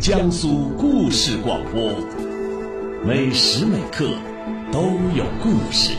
[0.00, 1.90] 江苏故事广播，
[3.04, 4.08] 每时每刻
[4.70, 4.80] 都
[5.12, 5.92] 有故事。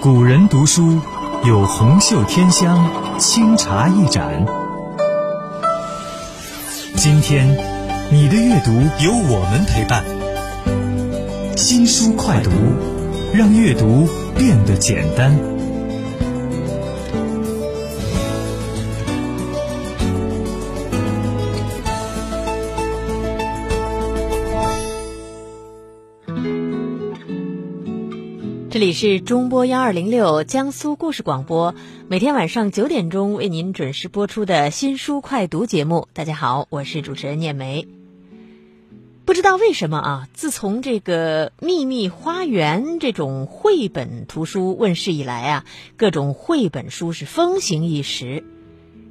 [0.00, 1.00] 古人读书
[1.44, 4.46] 有红袖添香，清茶一盏。
[6.94, 7.48] 今天，
[8.12, 8.70] 你的阅读
[9.04, 10.04] 有我们陪伴。
[11.56, 12.50] 新书快读，
[13.34, 15.53] 让阅读变得简单。
[28.74, 31.76] 这里是中波幺二零六江苏故事广播，
[32.08, 36.08] 每天晚上九点钟为您准时播出的新书快读节目。
[36.12, 37.86] 大家好，我是主持人念梅。
[39.24, 45.64] 不知道为什么啊，自从这个《秘密花园》这种绘本图书问世以来啊，
[45.96, 48.42] 各种绘本书是风行一时。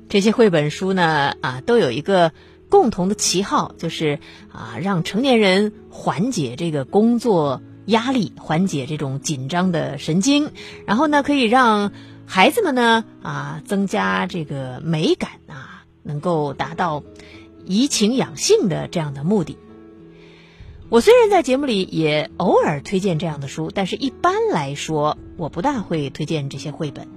[0.09, 2.33] 这些绘本书呢啊，都有一个
[2.67, 4.19] 共同的旗号，就是
[4.51, 7.61] 啊，让成年人缓解这个工作。
[7.85, 10.51] 压力缓解这种紧张的神经，
[10.85, 11.91] 然后呢，可以让
[12.25, 17.03] 孩子们呢啊增加这个美感啊，能够达到
[17.65, 19.57] 怡情养性的这样的目的。
[20.89, 27.07] 我虽然在节目里也偶尔推荐这样的书，但是一般来说，我不大会推荐这些绘本，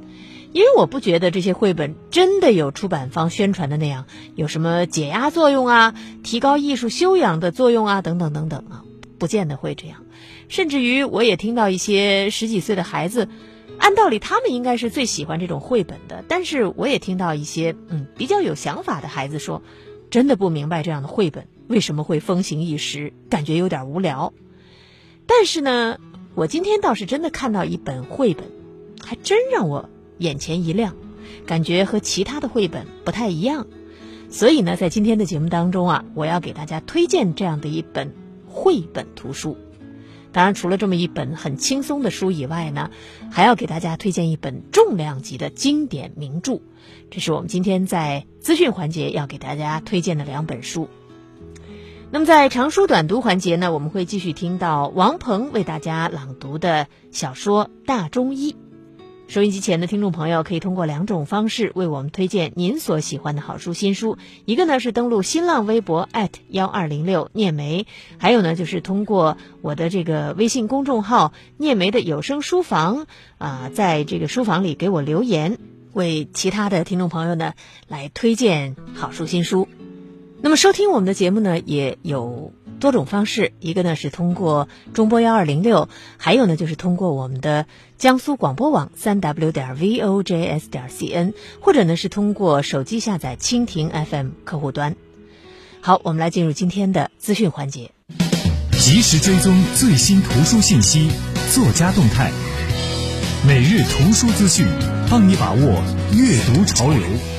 [0.53, 8.83] 因为我不觉得这些绘本真的有出版方宣传的那样有什么解压作用啊、提高艺术修养的作用啊等等等等啊，
[9.19, 10.06] 不见得会这样。
[10.49, 13.29] 甚至于，我也听到一些十几岁的孩子，
[13.79, 16.25] 按道理他们应该是最喜欢这种绘本的。
[16.29, 19.63] 但是，我也听到一些嗯比较有想法的孩子说，
[20.11, 24.33] 真的不明白这样的绘本为什么会风行一时，感觉有点无聊。
[25.27, 25.99] 但是呢，
[26.37, 28.45] 我今天倒是真的看到一本绘本，
[29.03, 30.95] 还真让我眼前一亮，
[31.45, 33.67] 感觉和其他的绘本不太一样。
[34.31, 38.15] 所以呢，在今天的节目当中啊，我要给大家推荐这样的一本
[38.47, 39.57] 绘本图书。
[40.37, 42.91] 当然，除了这么一本很轻松的书以外呢，
[43.33, 46.61] 还要给大家推荐一本重量级的经典名著。
[47.11, 50.91] 这是我们今天在资讯环节要给大家推荐的两本书。
[52.11, 58.53] 那么在长书短读环节呢，我们会继续听到王鹏为大家朗读的小说《大中医》。
[59.29, 66.09] 收音机前的听众朋友可以通过两种方式为我们推荐您所喜欢的好书新书，一个呢是登录新浪微博
[66.49, 67.87] 幺二零六聂梅，
[68.19, 73.07] 还有呢就是通过我的这个微信公众号聂梅的有声书房
[73.39, 75.59] 啊，在这个书房里给我留言，
[75.93, 77.55] 为其他的听众朋友呢
[77.89, 79.67] 来推荐好书新书。
[80.41, 82.53] 那么收听我们的节目呢也有。
[82.87, 85.89] 多种方式，一个呢是通过中波幺二零六，
[86.19, 87.67] 还有呢就是通过我们的
[87.99, 94.95] 江苏广播网三 w 点 v o j s 点 c n，或者呢是通过手机下载蜻蜓 FM 客户端。
[95.81, 97.91] 好，我们来进入今天的资讯环节，
[98.71, 101.11] 及时追踪最新图书信息、
[101.53, 102.31] 作家动态，
[103.45, 104.65] 每日图书资讯，
[105.11, 105.83] 帮你把握
[106.13, 107.36] 阅读潮流。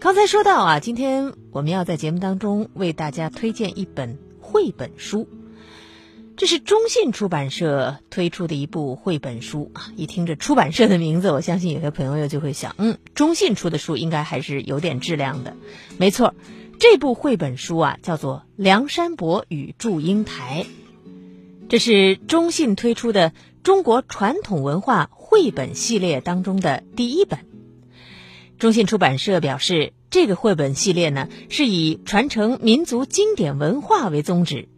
[0.00, 5.28] 刚才说到啊，今天我们要在节目当中为大家推荐一本绘本书，
[6.36, 9.90] 这是中信出版社推出的一部绘本书啊。
[9.96, 15.56] 一听这出版社的名字，我相信有些朋友就会想，嗯，中信出的书应该还是有点质量的。
[15.98, 16.32] 没错，
[16.78, 20.64] 这部绘本书啊叫做《梁山伯与祝英台》，
[21.68, 23.32] 这是中信推出的
[23.64, 27.40] 中国传统文化绘本系列当中的第一本。
[28.58, 29.92] 中信出版社表示。
[30.10, 34.68] 这个绘本系列呢，是以传承民族经典文化为宗旨，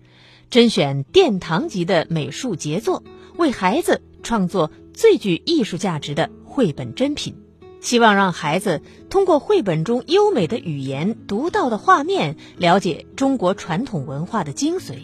[0.50, 3.04] 甄选殿堂级的美术杰作，
[3.36, 7.36] 为孩子创作最具艺术价值的绘本珍品，
[7.80, 14.94] 希望让孩子通过绘本中优美的语言、独到的画面，了解中国传统文化的精髓。《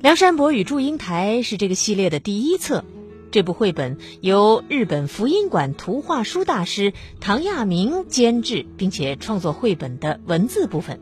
[0.00, 2.84] 梁山伯与祝英台》是这个系列的第一册。
[3.30, 11.00] 这部绘本由日本福音馆图画书大师唐亚明监制，并且创作绘本的文字部分。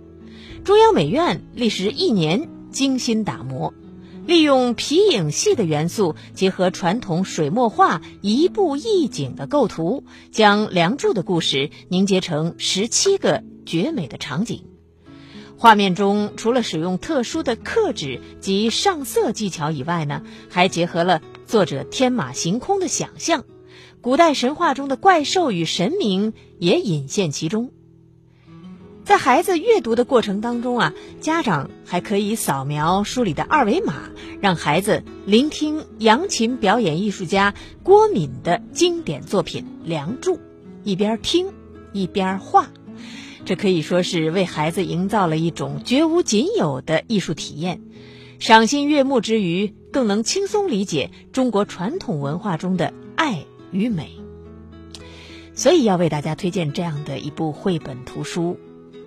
[0.62, 3.72] 中央美院历时一年精心打磨，
[4.26, 14.64] 利用皮影戏的元素，结合传统水墨画一步一景的构图，将梁祝的故事凝结成十七个绝美的场景。
[15.56, 21.22] 画面中除了使用特殊的刻纸及上色技巧以外呢，还结合了。
[21.48, 23.46] 作者天马行空的想象，
[24.02, 27.72] 古代神话中的怪兽与神明也隐现其中。
[29.02, 30.92] 在孩子阅读的过程当中啊，
[31.22, 34.10] 家长还可以扫描书里的二维码，
[34.42, 40.36] 让孩子聆听扬琴表演艺术家郭敏的经典作品《梁祝》，
[40.84, 41.54] 一边听
[41.94, 42.68] 一边画，
[43.46, 47.80] 这可以说是为孩子营造了一种绝无仅有的艺术体验。
[48.38, 54.12] 赏心悦目之余，更能轻松理解中国传统文化中的爱与美。
[55.54, 58.58] 所以要为大家推荐这样的一部绘本图书。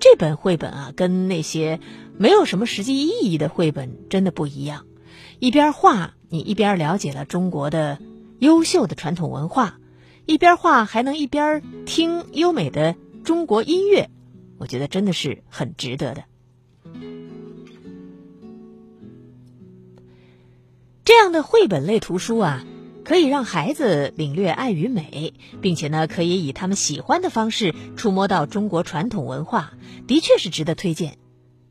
[0.02, 1.80] 这本绘本啊，跟那些
[2.18, 4.86] 没有什么实际意义的绘本真的不一样。
[5.40, 8.00] 一边画，你一边了解了中国的
[8.40, 9.76] 优秀的传统文化；
[10.26, 14.10] 一边画，还能一边听优美的中国音乐。
[14.58, 16.26] 我觉得真的是很值得的。
[21.06, 22.64] 这样的绘本类图书啊。
[23.04, 29.74] 可以让孩子领略爱与美，并且呢，可以以他们喜欢的方式触摸到中国传统文化，
[30.06, 31.18] 的确是值得推荐。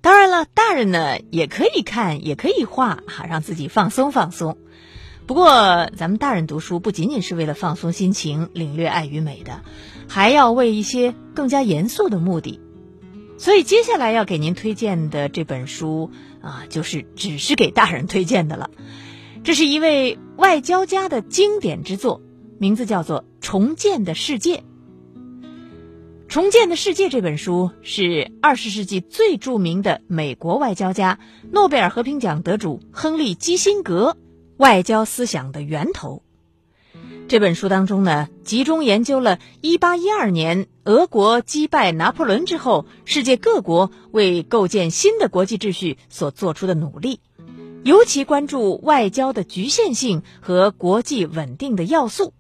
[0.01, 4.59] 当然了，大人呢也可以看，也可以画，哈，让自己放松放松。
[5.27, 9.63] 不过，咱们大人读书不仅仅是为了放松心情、领略爱与美的，
[10.09, 12.61] 还要为一些更加严肃的目的。
[13.39, 16.11] 所以，接下来要给您推荐的这本书
[16.43, 18.69] 啊，就是只是给大人推荐的了。
[19.43, 22.21] 这是一位外交家的经典之作，
[22.59, 24.57] 名字叫做《重建的世界》。
[26.29, 31.19] 《重建的世界》这本书是二十世纪最著名的美国外交家、
[31.51, 34.19] 诺贝尔和平奖得主亨利·基辛格
[34.59, 36.23] 外交思想的源头。
[37.27, 47.21] 这本书当中呢，集中研究了1812年俄国击败拿破仑之后，世界各国为构建新的国际秩序所做出的努力。
[47.83, 52.35] 尤其关注外交的局限性和国际稳定的要素。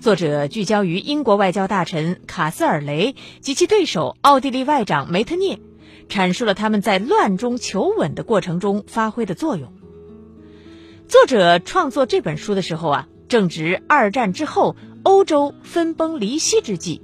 [0.00, 5.58] 作者聚焦于英国外交大臣卡斯尔雷及其对手奥地利外长梅特涅，
[6.08, 9.72] 阐述了他们在乱中求稳的过程中发挥的作用。
[11.08, 17.02] 作者创作这本书的时候啊，正值二战之后欧洲分崩离析之际。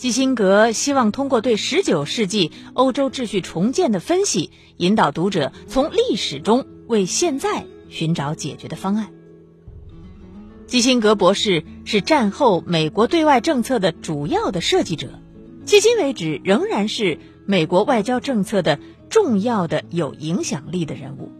[0.00, 6.66] 基辛格希望通过对十九世纪欧洲秩序重建的分析，引导读者从历史中。
[6.86, 9.12] 为现在寻找解决的方案。
[10.66, 15.20] 基辛格博士是战后美国对外政策的主要的设计者，
[15.66, 18.80] 迄今为止仍然是美国外交政策的
[19.10, 21.30] 重要的有影响力的人物。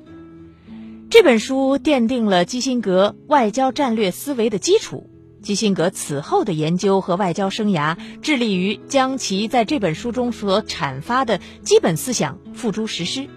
[1.09, 5.10] 这本书奠定了基辛格外交战略思维的基础。
[5.43, 13.29] 基辛格此后的研究和外交生涯致力于将其在这本书中所阐发的基本思想付诸实施。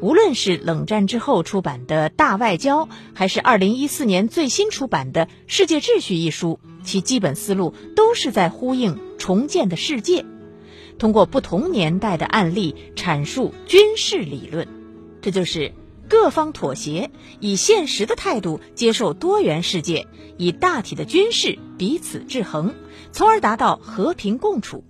[0.00, 10.24] 无论是冷战之后出版的大外交，还是二零一四年最新出版的《世界秩序》一书，其基本思路都是在呼应重建的世界，
[10.98, 14.66] 通过不同年代的案例阐述军事理论，
[15.20, 15.72] 这就是
[16.12, 17.10] 各方妥协，
[17.40, 20.06] 以现实的态度接受多元世界，
[20.36, 22.74] 以大体的军事彼此制衡，
[23.12, 24.84] 从而达到和平共处。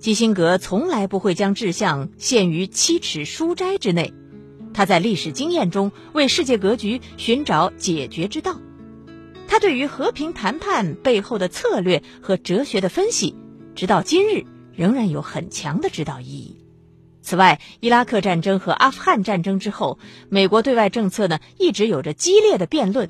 [0.00, 4.12] 基辛格从来不会将志向限于七尺书斋之内，
[4.74, 8.60] 他在历史经验中为世界格局寻找解决之道。
[9.46, 13.36] 他对于和平谈判背后的策略和哲学的分析，
[13.76, 14.44] 直到今日
[14.74, 16.63] 仍然有很强的指导意义。
[17.24, 19.98] 此外，伊拉克战争和阿富汗战争之后，
[20.28, 23.08] 美国对外政策呢一直有着激烈的辩论，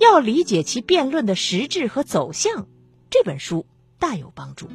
[0.00, 2.66] 要理解其辩论的实质和走向，
[3.10, 3.64] 这本书
[4.00, 4.68] 大有帮助。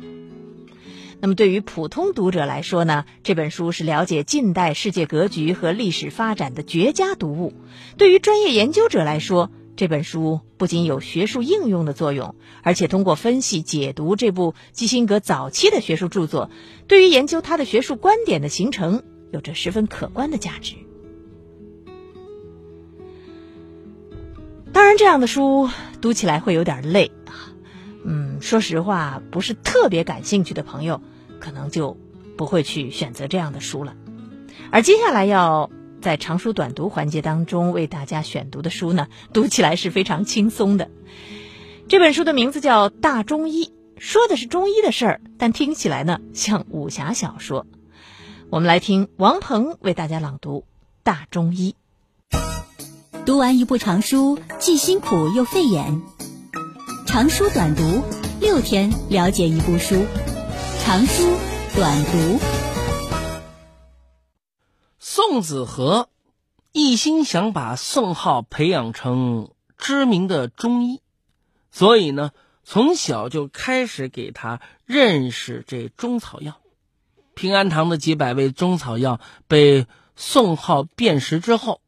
[1.19, 7.51] 那么，对于普通读者来说呢，这本书是了解近代世界格局和历史发展的绝佳读物；
[7.98, 16.50] 对于专业研究者来说，这本书不仅有学术应用的作用，而且通过分析解读这部基辛格早期的学术著作，
[16.89, 20.75] 对于研究他的学术观点的形成有着十分可观的价值。
[24.74, 25.69] 当然，这样的书
[26.01, 27.55] 读起来会有点累啊。
[28.03, 31.00] 嗯，说实话，不是特别感兴趣的朋友，
[31.39, 31.95] 可能就
[32.36, 33.95] 不会去选择这样的书了。
[34.71, 40.89] 而接下来要在长书短读环节当中为大家选读的书呢，读起来是非常轻松的。
[41.87, 43.65] 这本书的名字叫《大中医》，
[43.97, 47.65] 说的是中医的事儿，但听起来呢像武侠小说。
[48.49, 50.59] 我们来听王鹏为大家朗读
[51.03, 51.75] 《大中医》。
[53.25, 56.01] 读完一部长书，既辛苦又费眼。
[57.05, 58.01] 长书短读，
[58.39, 60.05] 六天了解一部书。
[60.83, 61.23] 长书
[61.75, 62.58] 短读。
[65.21, 66.07] 宋子和
[66.71, 71.01] 一心想把宋浩培养成知名的中医，
[71.71, 72.31] 所以呢，
[72.63, 76.61] 从小就开始给他认识这中草药。
[77.35, 81.81] 平安堂的几百味中草药被宋浩辨识之后，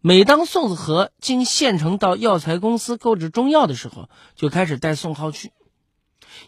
[0.00, 5.50] 每当宋子和经县城到药材公司购置中药的时候，就开始带宋浩去。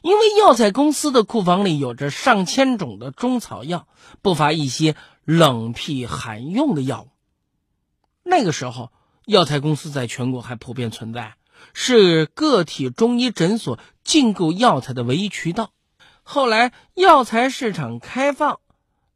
[0.02, 3.86] 因为药材公司的库房里有着上千种的中草药，
[4.22, 7.08] 不乏一些冷僻罕用的药物。
[8.22, 8.90] 那个时候，
[9.26, 11.34] 药材公司在全国还普遍存在，
[11.74, 15.70] 是个体中医诊所进购药材的唯一渠道。
[16.22, 18.60] 后来药材市场开放，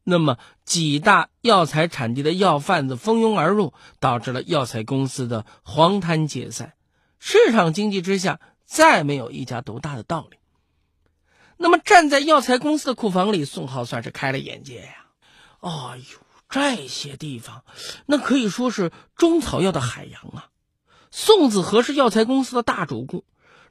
[0.02, 6.74] 那么几大药材产地的药贩子蜂拥而入，导致了药材公司的黄摊解散。
[7.18, 10.36] 市场经济之下，再没有一家独大的道理。
[11.56, 15.06] 那么站在药材公司的库房里，宋浩算是开了眼界呀！
[15.60, 17.64] 哎呦，这些地方，
[18.04, 20.50] 那可以说是中草药的海洋啊！
[21.10, 23.24] 宋子和是药材公司的大主顾，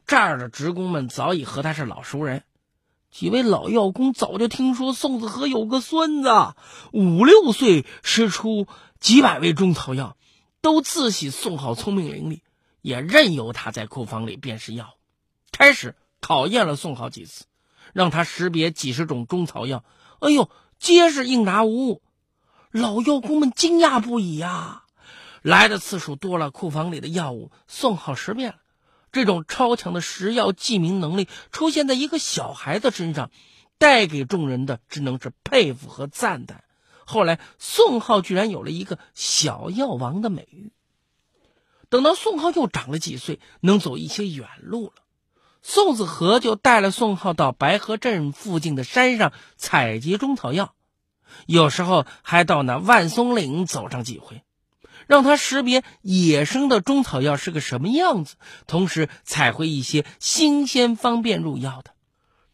[0.07, 2.43] 这儿的职工们早已和他是老熟人。
[3.11, 6.29] 几位老药工早就听说宋子和有个孙子，
[6.91, 8.67] 五六岁施出
[8.99, 10.17] 几百味中草药，
[10.59, 12.41] 都自喜宋浩聪明伶俐，
[12.81, 14.95] 也任由他在库房里辨识药。
[15.51, 17.45] 开始考验了宋浩几次。
[17.95, 19.85] 让他识别几十种中草药，
[20.19, 20.49] 哎呦，
[20.79, 22.01] 皆是应答无误。
[22.71, 24.83] 老药工们惊讶不已呀！
[25.41, 28.57] 来的次数多了，库房里的药物宋浩识遍了。
[29.13, 33.31] 这种超强的识药记名能力出现在一个小孩子身上，
[33.77, 36.65] 带给众人的只能是佩服和赞叹。
[37.05, 40.73] 后来，宋浩居然有了一个“小药王”的美誉。
[41.87, 45.04] 等到宋浩又长了几岁，能走一些远路了。
[45.67, 50.75] 宋子和就带了宋浩到白河镇附近的山上采集中草药，
[51.47, 54.43] 有时候还到那万松岭走上几回，
[55.07, 58.35] 让他识别野生的中草药是个什么样子，
[58.67, 61.95] 同时采回一些新鲜方便入药的。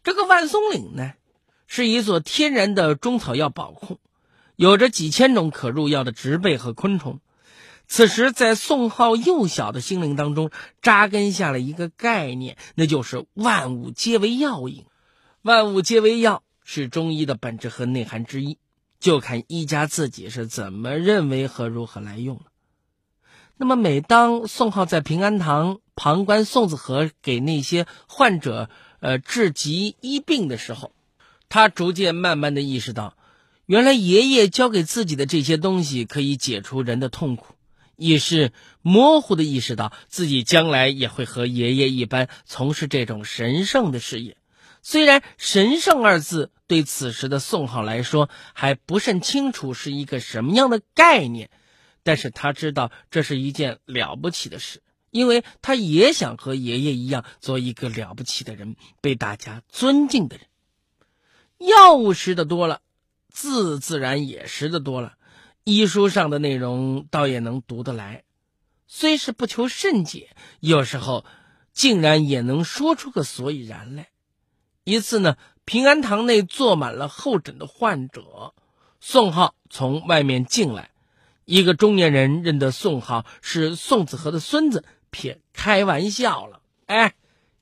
[0.02, 1.12] 这个万松岭呢，
[1.66, 4.00] 是一座天然的中草药宝库，
[4.56, 7.20] 有着几千种可入药的植被和昆虫。
[7.94, 14.86] 此时，在宋浩幼小的心灵当中扎根下了一个概念，那就是“万物皆为药引”。
[15.42, 18.56] 万物皆为药是中医的本质和内涵之一，
[18.98, 22.44] 就看医家自己是怎么认为和如何来用了。
[23.58, 28.70] 那么，每当宋浩在平安堂旁观宋子和给那些患者
[29.00, 30.94] 呃治疾医病的时候，
[31.50, 33.18] 他逐渐慢慢的意识到，
[33.66, 37.51] 原来爷爷教给自己的这些东西可以解除人的痛苦。
[38.02, 44.36] 也是模糊的意识到自己将来也会和爷爷一般从事这种神圣的事业。
[44.82, 51.50] 虽然“神圣”二字对此时的宋浩来说还不甚清楚是一个什么样的概念，
[52.02, 60.46] 但是他知道这是一件了不起的事，因为他也想和爷爷一样做一个了不起的人，被大家尊敬的人。
[61.58, 62.80] 药物识的多了，
[63.28, 65.14] 字自然也识的多了。
[65.64, 68.24] 医书上的内容倒也能读得来，
[68.88, 71.24] 虽是不求甚解，有时候
[71.72, 74.08] 竟然也能说出个所以然来。
[74.82, 78.54] 一次呢，平安堂内坐满了候诊的患者，
[78.98, 80.90] 宋浩从外面进来，
[81.44, 87.14] 一个中年人认得宋浩是宋子和的孙子，撇开玩笑了：“哎，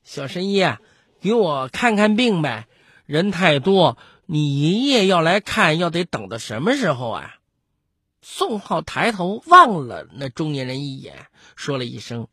[0.03, 0.81] 小神医啊，
[1.21, 2.65] 给我看看病呗，
[3.05, 7.35] 人太多，你爷爷要来看，要得等到什么时候啊？”
[8.21, 12.27] 宋浩抬头望了那中年人一眼，说了一声：“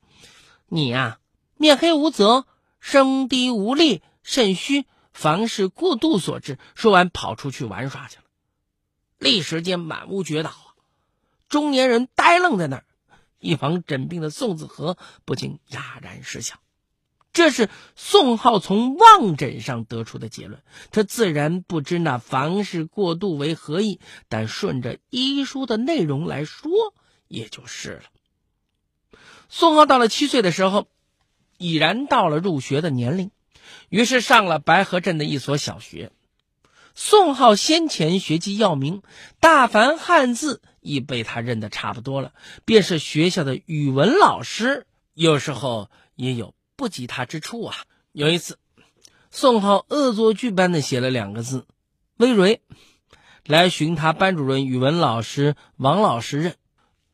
[0.68, 1.18] 你呀，
[1.57, 2.47] 面黑无泽，
[2.78, 8.25] 声低无力，肾虚，房事过度所致。”说完，跑出去玩耍去了。
[9.18, 10.76] 立时间满屋绝倒啊！
[11.49, 12.85] 中年人呆愣在那儿，
[13.38, 16.61] 一旁诊病的宋子和不禁哑然失笑。
[17.38, 26.68] 这是宋浩从望诊上得出的结论，他自然不知那房事过度为何意，但顺着医书的内容来说，
[27.28, 29.18] 也就是了。
[29.49, 30.88] 宋浩到了七岁的时候，
[31.59, 33.30] 已然到了入学的年龄，
[33.88, 36.11] 于是上了白河镇的一所小学。
[36.97, 39.02] 宋浩先前学记药名，
[39.38, 42.33] 大凡汉字已被他认得差不多了，
[42.64, 46.58] 便是学校的语文老师，有时候也有。
[46.78, 47.75] 不及他之处啊！
[48.12, 48.56] 有一次，
[49.32, 51.66] 宋浩恶作剧般的写了两个字
[52.18, 52.62] “微蕊”，
[53.44, 56.54] 来寻他班主任语文老师王老师认。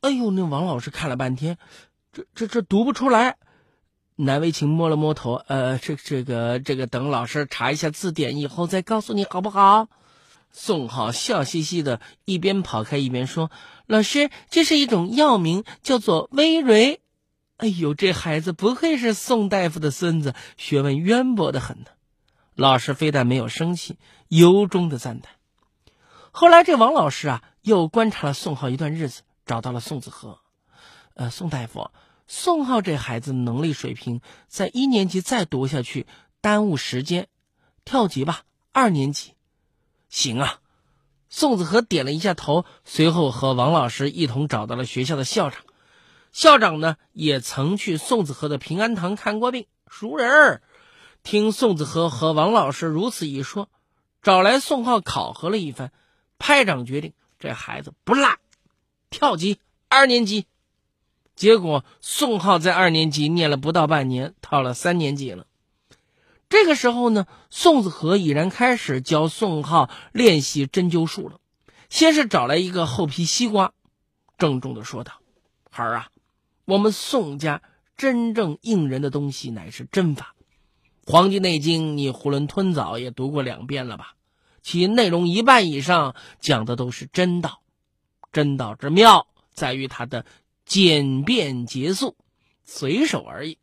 [0.02, 1.56] 哎呦，那王老师看了半天，
[2.12, 3.38] 这这这读不出来。
[4.16, 9.88] 难为情摸了摸头，呃，这这个这个，等老师查一下字典以后再告诉你好不好？
[10.52, 13.50] 宋浩笑嘻嘻的，一边跑开一边说
[13.88, 17.00] ：“老师，这是一种药名，叫做微蕊。”
[17.56, 21.86] 哎呦，这孩子不愧是宋大夫的孙子，学问渊博的很呢。
[22.54, 23.96] 老师非但没有生气，
[24.28, 25.34] 由衷的赞叹。
[26.32, 30.40] 后来这王老师啊，又观察了宋浩一段日子，找到了宋子和。
[31.14, 31.90] 呃，宋大夫，
[32.26, 36.06] 宋浩这孩子能力水平，在一年级再读下去
[36.40, 37.28] 耽误时间，
[37.84, 38.42] 跳级吧，
[38.72, 39.34] 二年级。
[40.08, 40.60] 行啊。
[41.28, 45.62] 宋子和点了一下头，随后和王老师一同找到了学校的校长。
[46.34, 50.62] 校长呢，也曾去宋子和的平安堂看过病，熟人儿。
[51.22, 53.68] 听宋子和和王老师如此一说，
[54.20, 55.92] 找来宋浩考核了一番，
[56.40, 58.36] 拍掌决定这孩子不落，
[59.10, 60.46] 跳级二年级。
[61.36, 65.46] 结果宋浩在二年级念了不到半年，到了三年级了。
[66.48, 71.38] 这个时候呢，宋子和已然开始教宋浩练习针灸术了。
[71.88, 73.72] 先是找来一个厚皮西瓜，
[74.36, 75.12] 郑重的说道
[75.70, 76.08] ：“孩儿啊，
[76.64, 77.62] 我们宋家
[77.96, 80.34] 真正应人的东西乃是针法。
[81.12, 84.14] 《黄帝内经》你囫囵吞枣也读过两遍了吧？
[84.62, 87.60] 其内容一半以上讲的都是真道。
[88.32, 90.24] 真道之妙在于它的
[90.64, 92.16] 简便结束，
[92.64, 93.58] 随手而已。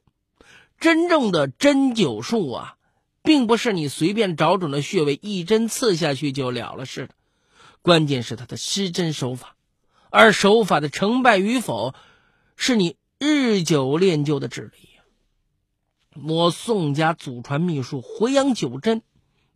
[0.79, 2.75] 真正的针灸术啊！”
[3.23, 7.13] 并不是你随便找准了穴位，一针刺下去就了了事的。
[7.83, 9.55] 关键是它的施针手法，
[10.09, 11.93] 而手法的成败与否，
[12.63, 15.01] 是你日久练就的指力呀。
[16.23, 19.01] 我宋家祖传秘术回阳九针，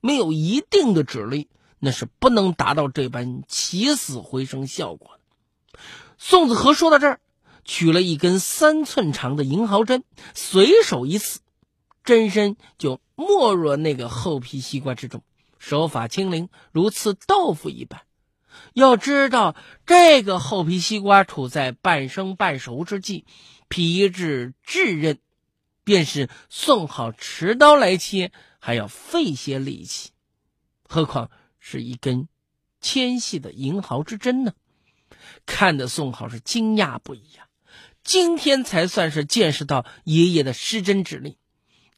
[0.01, 1.47] 没有一定的指力，
[1.77, 5.79] 那是不能达到这般起死回生效果的。
[6.17, 7.19] 宋子和说到这儿，
[7.63, 11.41] 取了一根三寸长的银毫针，随手一刺。
[12.03, 15.21] 针身就没入那个厚皮西瓜之中，
[15.59, 18.01] 手法轻灵，如刺豆腐一般。
[18.73, 23.25] 要知道，这个厚皮西瓜处在半生半熟之际，
[23.67, 25.19] 皮质质韧，
[25.83, 30.11] 便是宋好持刀来切还要费些力气，
[30.87, 32.27] 何况是一根
[32.81, 34.53] 纤细的银毫之针呢？
[35.45, 37.47] 看得宋好是惊讶不已呀！
[38.03, 41.37] 今天才算是见识到爷爷的施针之力。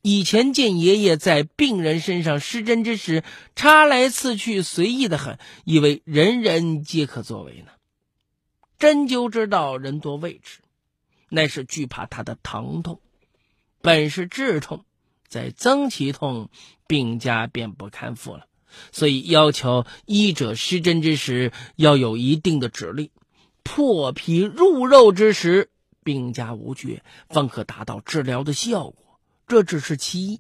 [0.01, 3.23] 以前见爷爷在病人身上施针之时，
[3.55, 7.71] 插来刺去，随意的很，以为人人皆可作为呢。
[8.77, 10.59] 针灸之道，人多畏之，
[11.29, 13.01] 乃是惧怕他的疼痛。
[13.81, 14.85] 本是治痛，
[15.27, 16.49] 再增其痛，
[16.87, 18.45] 病家便不堪负了。
[18.91, 23.11] 所以要求医者施针之时要有一定的指力，
[23.63, 25.71] 破皮入肉之时，
[26.03, 29.06] 病家无觉，方可达到治疗的效果。
[29.47, 30.39] 这只是其一，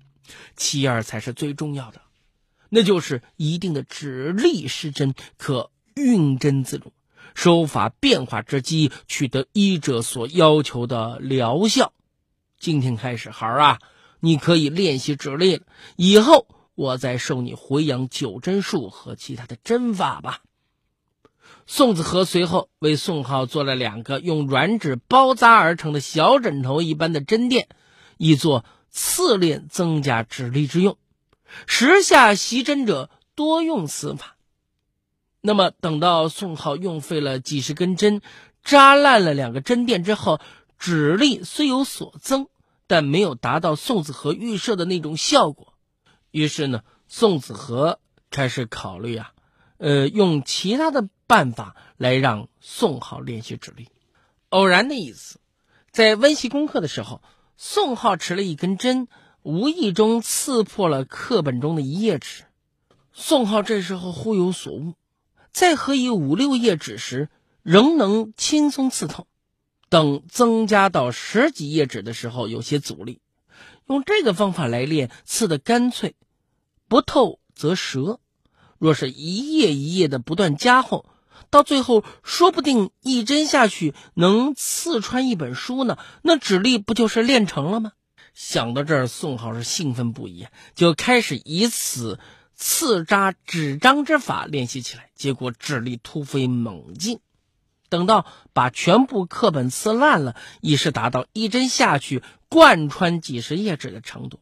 [0.57, 2.01] 其二才是最重要的，
[2.67, 6.91] 那就是一定的指力施针，可运针自如，
[7.33, 11.93] 手法变化之机，取得医者所要求的疗效。
[12.59, 13.79] 今天开始，孩儿啊，
[14.19, 15.63] 你可以练习指力了。
[15.95, 20.41] 以后我再授你回阳九针术和其他的针法吧。
[21.65, 27.69] 宋子和随后为宋浩做了两个用软纸包扎而成的小枕头一般的针垫，
[28.17, 28.65] 以作。
[28.97, 30.97] 次练增加指力之用，
[31.67, 34.37] 时下习针者多用此法。
[35.39, 38.21] 那么等到宋浩用费了几十根针，
[38.63, 40.41] 扎烂了两个针垫之后，
[40.79, 42.47] 指力虽有所增，
[42.87, 45.75] 但没有达到宋子和预设的那种效果。
[46.31, 47.99] 于是呢，宋子和
[48.31, 49.31] 开始考虑啊，
[49.77, 53.89] 呃，用其他的办法来让宋浩练习指力。
[54.49, 55.39] 偶然的一次，
[55.91, 57.21] 在温习功课的时候。
[57.59, 59.07] 宋浩持了一根针，
[59.41, 62.43] 无意中刺破了课本中的一页纸。
[63.13, 64.93] 宋浩这时候忽有所悟，
[65.51, 67.29] 在合以五六页纸时，
[67.63, 69.23] 仍能轻松刺透；
[69.89, 73.21] 等增加到十几页纸的时候，有些阻力。
[73.87, 76.13] 用这个方法来练，刺的干脆，
[76.87, 78.19] 不透则折。
[78.77, 81.09] 若是一页一页的不断加厚。
[81.49, 85.97] 到最后，说不定一针下去能刺穿一本书呢。
[86.21, 87.93] 那指力不就是练成了吗？
[88.33, 92.19] 想到这儿，宋浩是兴奋不已，就开始以此
[92.53, 95.09] 刺扎纸张之法练习起来。
[95.15, 97.19] 结果指力突飞猛进，
[97.89, 104.39] 等到把全部课本刺烂了，已是达到一针下去贯穿几十页纸的程度，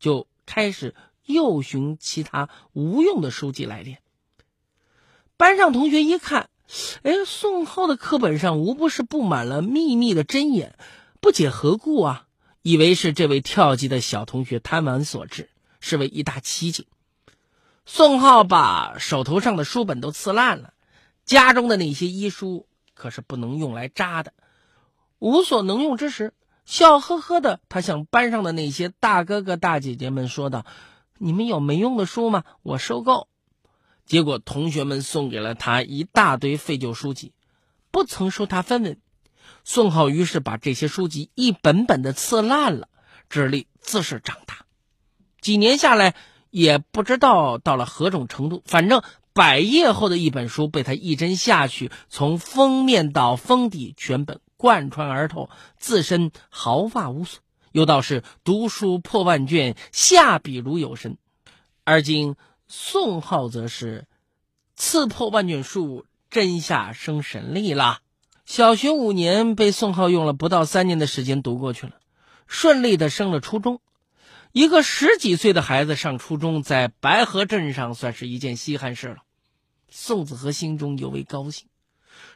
[0.00, 3.98] 就开始又寻其他无用的书籍来练。
[5.36, 6.48] 班上同学一看，
[7.02, 10.76] 哎，宋浩的课本上无不是布满了密密的针眼，
[11.20, 12.26] 不解何故啊？
[12.62, 16.86] 以为是这位跳级的小同学贪玩所致，是为一大奇景。
[17.84, 20.72] 宋浩把手头上的书本都刺烂了，
[21.24, 24.32] 家中的那些医书可是不能用来扎的。
[25.18, 26.32] 无所能用之时，
[26.64, 30.64] 笑呵呵的他向班上的那些大哥哥大姐姐们说道
[31.18, 32.42] ：“你们有没用的书吗？
[32.62, 33.28] 我收购。”
[34.06, 37.32] 结果同学们送给了他一大堆废旧书籍，
[37.90, 38.98] 不曾收他分文。
[39.64, 42.88] 宋浩于是把这些书籍一本本的刺烂了，
[43.28, 44.64] 智力自是长大。
[45.40, 46.14] 几年下来，
[46.50, 57.42] 也不知道到了何种程度，反正百页厚的一本书被他一针下去，从封面到封底全本贯穿而透，自身毫发无损。
[57.72, 61.18] 又倒是读书破万卷，下笔如有神。
[61.84, 62.36] 而今
[62.68, 64.06] 宋浩则是
[64.74, 68.00] 刺破万卷书，针下生神力了。
[68.44, 71.92] 小学五年被宋浩用了不到三年的时间读过去了，
[72.46, 73.80] 顺利的升了初中。
[74.52, 79.18] 一个十几岁的孩子上初中，在白河镇上算是一件稀罕事了。
[79.88, 81.68] 宋子和心中尤为高兴，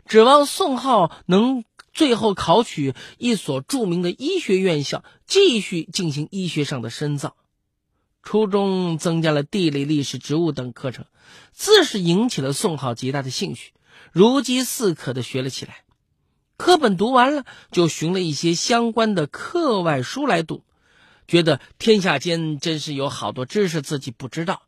[0.06, 7.36] 指望宋浩能最后考取一所著名的医学院校，继续进行医学上的深造。
[8.22, 11.06] 初中增加了地理、历史、植物等课程，
[11.52, 13.72] 自是引起了宋浩极大的兴趣，
[14.12, 15.84] 如饥似渴的学了起来。
[16.56, 20.62] 课本读完了，就寻了一些相关的课外书来读，
[21.26, 24.62] 觉得天下间真是有好多知识自己不知道。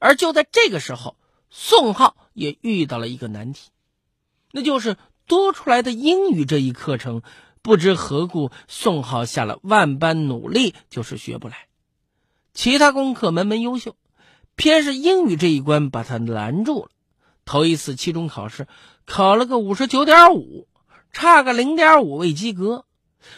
[0.00, 1.16] 而就在这个时候，
[1.48, 3.70] 宋浩也遇到了一个难题，
[4.50, 4.96] 那就是
[5.28, 7.22] 多出来的英语这一课程，
[7.62, 11.67] 不知何故，宋浩下了万般努力就是学不来。
[12.58, 13.94] 其他功课门门优秀，
[14.56, 16.90] 偏是英语这一关把他拦住了。
[17.44, 18.66] 头一次期中考试，
[19.06, 20.66] 考了个五十九点五。
[21.12, 22.84] 差个零点五未及格，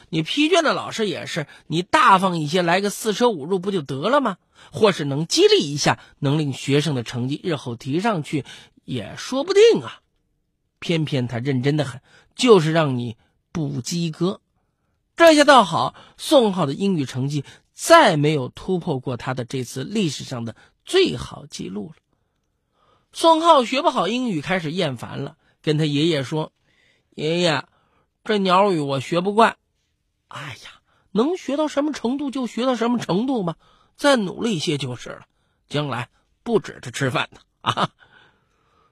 [0.08, 4.38] 你批卷的老师也是，你大方一些，来个四舍五入不就得了吗？
[4.72, 8.46] 或是能激励一下，能令学生的成绩日后提上去，
[8.86, 10.00] 也说不定啊。
[10.78, 12.00] 偏偏他认真的很，
[12.34, 13.18] 就是让你
[13.52, 14.40] 不及格。
[15.14, 17.44] 这下倒好，宋浩的英语成绩
[17.82, 21.94] 再没有突破过他的这次历史上的最好记录了。
[23.10, 26.52] 宋浩学不好英语，开始厌烦了，跟他爷爷说。
[27.14, 27.64] 爷爷，
[28.22, 29.56] 这鸟语我学不惯。
[30.28, 33.56] 哎呀，能学到什么程度就学到什么程度吧，
[33.96, 35.22] 再努力一些就是了。
[35.66, 36.10] 将来
[36.42, 37.94] 不指着吃饭的啊！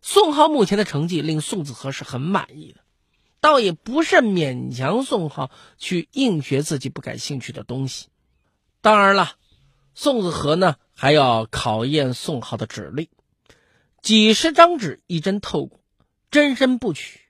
[0.01, 2.81] 宋浩目前的成绩令宋子和是很满意的，
[3.40, 8.09] 倒也不是勉强宋浩去硬学自己不感兴趣的东西。
[8.88, 9.33] 当然了，
[9.94, 13.11] 宋子和呢还要考验宋浩的指力。
[14.01, 15.79] 几十张纸一针透过，
[16.31, 17.20] 针身不取。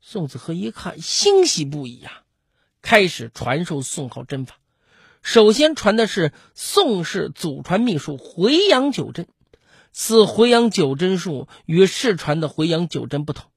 [0.00, 2.22] 宋子和一看，欣喜不已呀，
[2.80, 4.56] 开始传授宋浩针法。
[5.20, 9.28] 首先传的是宋氏祖传秘术回阳九针。
[9.92, 13.49] 此回阳九针术与世传的回阳九针不同，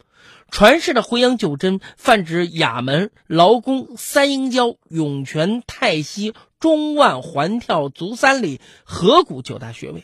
[0.54, 10.04] 传世的回阳九针泛指哑门、劳宫、三阴交、涌泉、太溪、中脘、环跳、足三里、合谷九大穴位。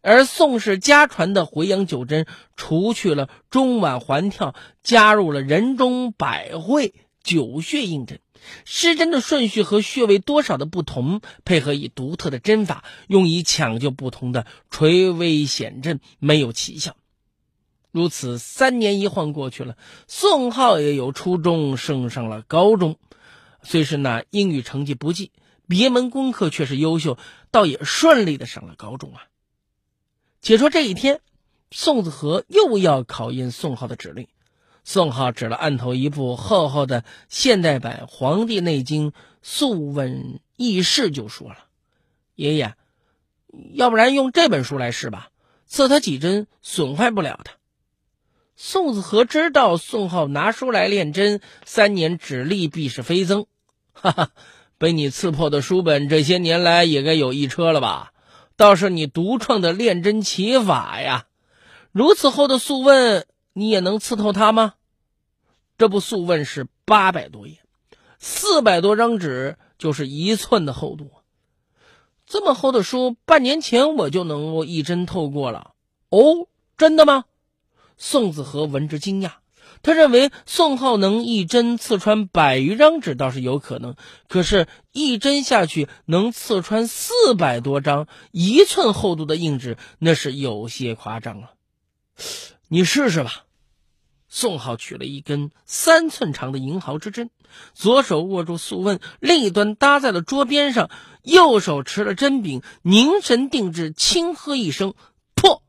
[0.00, 2.24] 而宋氏家传的回阳九针，
[2.56, 8.20] 除去了中脘环跳，加入了人中百会九穴应针。
[8.64, 16.96] 施针的顺序和穴位多少的不同，配合以独特的针法，用以抢救不同的垂危险症，没有奇效。
[17.96, 22.98] 如此三年一晃过去了，宋浩也由初中升上了高中。
[23.62, 25.32] 虽是那英语成绩不济，
[25.66, 27.16] 别门功课却是优秀，
[27.50, 29.22] 倒也顺利的上了高中啊。
[30.42, 31.22] 且说这一天，
[31.70, 34.28] 宋子和又要考验宋浩的指令。
[34.84, 41.56] 宋浩指了案头一部厚厚的现代版《黄帝内经·素问轶事》，就说了
[42.36, 42.74] ：“爷爷，
[43.72, 45.30] 要不然用这本书来试吧，
[45.64, 47.54] 刺他几针，损坏不了他。”
[48.58, 53.44] 宋子和知道宋浩拿书来练针，三年指力必是飞增。
[53.92, 54.30] 哈哈，
[54.78, 58.12] 被你刺破的书本，这些年来也该有一车了吧？
[58.56, 61.26] 倒是你独创的练真奇法呀！
[61.92, 63.20] 如此厚的《素问》，
[63.52, 64.72] 你也能刺透它吗？
[65.76, 67.58] 这部《素问》是八百多页，
[68.18, 71.10] 四百多张纸，就是一寸的厚度。
[72.24, 75.72] 这么厚的书，半年前我就能够一针透过了。
[76.08, 77.26] 哦，真的吗？
[77.96, 79.32] 宋子和闻之惊讶。
[79.82, 83.94] 他认为宋浩能一针刺穿百余张纸倒是有可能，
[84.26, 91.50] 可是，一针下去能刺穿四百多张一寸厚度的硬纸，那是有些夸张了。
[92.68, 93.44] 你试试吧。
[94.28, 97.30] 宋浩取了一根三寸长的银毫之针，
[97.74, 100.90] 左手握住素问，另一端搭在了桌边上，
[101.22, 104.94] 右手持了针柄，凝神定志，轻喝一声，
[105.34, 105.62] 破，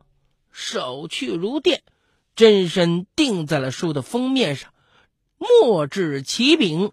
[0.52, 1.84] 手去如电。
[2.38, 4.72] 针身定在了书的封面上，
[5.40, 6.92] 墨至其柄，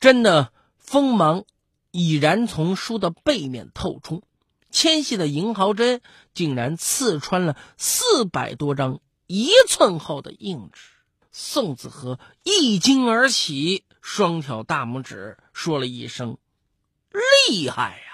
[0.00, 1.44] 真的锋芒
[1.90, 4.24] 已然从书的背面透出。
[4.70, 6.00] 纤细的银毫针
[6.32, 10.80] 竟然刺穿了四百多张一寸厚的硬纸。
[11.30, 16.38] 宋子和一惊而起，双挑大拇指，说了一声
[17.50, 18.13] ：“厉害呀！”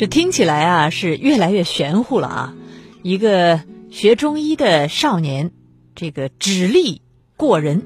[0.00, 2.54] 这听起来啊是越来越玄乎了啊！
[3.02, 3.60] 一个
[3.90, 5.50] 学中医的少年，
[5.94, 7.02] 这个指力
[7.36, 7.82] 过人，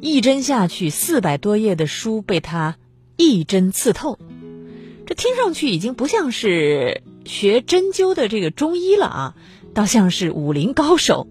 [0.00, 2.76] 一针下去，四百多页的书被他
[3.16, 4.20] 一针刺透。
[5.04, 9.34] 这听上去已经不像是学针灸的这个中医了啊，
[9.74, 11.26] 倒像是武林高手。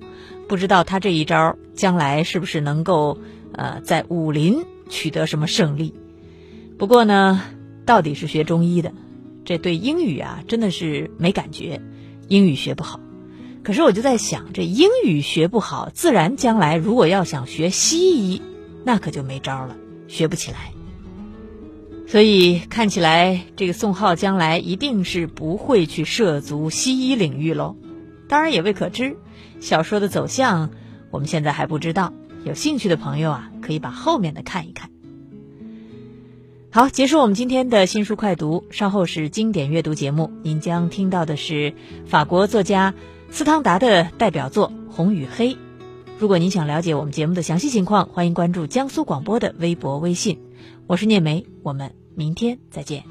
[0.49, 3.17] 不知道他这一招将来是不是能够
[3.53, 5.95] 呃在武林取得什么胜利？
[6.77, 7.41] 不过呢，
[7.85, 8.91] 到底是学中医的。
[9.45, 11.81] 这对英语啊，真的是没感觉，
[12.27, 12.99] 英语学不好。
[13.63, 18.41] 可是我就在想，这英语学不好，自然将来如果要想学西医，
[18.83, 19.75] 那可就没招了，
[20.07, 20.73] 学不起来。
[22.07, 27.77] 所以看起来，这个宋浩将来一定是不会去涉足西医领域喽。
[28.27, 29.15] 当然也未可知，
[29.59, 30.71] 小说的走向
[31.09, 32.13] 我们现在还不知道。
[32.43, 34.90] 有兴趣的朋友啊，可以把后面的看一看。
[36.73, 38.63] 好，结束我们今天的新书快读。
[38.71, 41.73] 稍后是经典阅读节目，您将听到的是
[42.05, 42.93] 法国作家
[43.29, 45.55] 司汤达的代表作《红与黑》。
[46.17, 50.39] 如果您想了解我们节目的详细情况，欢迎关注江苏广播的微博、微信。
[50.87, 53.10] 我是聂梅，我们明天再见。